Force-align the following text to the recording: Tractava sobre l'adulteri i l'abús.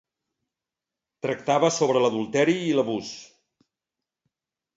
Tractava 1.25 1.69
sobre 1.75 2.01
l'adulteri 2.05 2.57
i 2.63 2.73
l'abús. 2.79 3.13